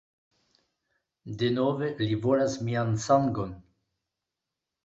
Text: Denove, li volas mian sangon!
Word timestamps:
Denove, 1.43 1.89
li 2.05 2.17
volas 2.25 2.57
mian 2.71 2.91
sangon! 3.07 3.55